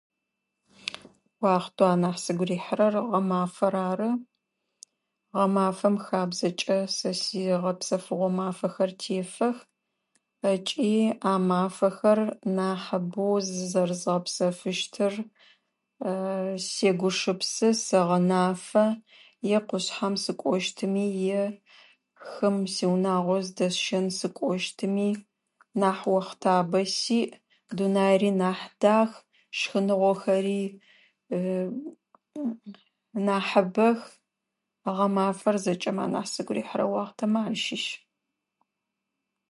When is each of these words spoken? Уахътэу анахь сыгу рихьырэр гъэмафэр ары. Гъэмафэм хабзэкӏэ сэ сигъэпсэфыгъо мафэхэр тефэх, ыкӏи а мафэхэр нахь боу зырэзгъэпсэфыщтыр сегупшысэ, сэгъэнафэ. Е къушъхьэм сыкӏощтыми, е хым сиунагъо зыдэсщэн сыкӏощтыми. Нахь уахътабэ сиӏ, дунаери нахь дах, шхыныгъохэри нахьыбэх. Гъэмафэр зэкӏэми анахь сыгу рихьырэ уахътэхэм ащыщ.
Уахътэу 1.41 1.89
анахь 1.93 2.19
сыгу 2.23 2.45
рихьырэр 2.49 2.95
гъэмафэр 3.09 3.75
ары. 3.89 4.11
Гъэмафэм 5.35 5.95
хабзэкӏэ 6.05 6.77
сэ 6.97 7.11
сигъэпсэфыгъо 7.21 8.29
мафэхэр 8.37 8.91
тефэх, 9.01 9.57
ыкӏи 10.51 10.91
а 11.31 11.33
мафэхэр 11.47 12.19
нахь 12.57 12.89
боу 13.11 13.35
зырэзгъэпсэфыщтыр 13.71 15.13
сегупшысэ, 16.71 17.69
сэгъэнафэ. 17.85 18.85
Е 19.55 19.59
къушъхьэм 19.67 20.13
сыкӏощтыми, 20.23 21.05
е 21.39 21.41
хым 22.29 22.55
сиунагъо 22.73 23.35
зыдэсщэн 23.45 24.05
сыкӏощтыми. 24.19 25.09
Нахь 25.81 26.03
уахътабэ 26.13 26.81
сиӏ, 26.97 27.31
дунаери 27.77 28.31
нахь 28.41 28.65
дах, 28.81 29.11
шхыныгъохэри 29.57 30.61
нахьыбэх. 33.27 33.99
Гъэмафэр 34.95 35.55
зэкӏэми 35.63 36.01
анахь 36.05 36.29
сыгу 36.33 36.53
рихьырэ 36.55 36.85
уахътэхэм 36.91 37.33
ащыщ. 37.43 37.85